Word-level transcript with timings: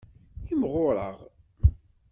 Imɣureɣ. 0.51 1.17